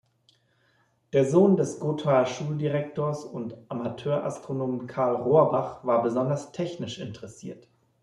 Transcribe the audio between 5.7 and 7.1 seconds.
war besonders technisch